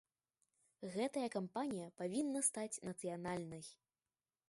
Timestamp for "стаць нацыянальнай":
2.51-3.63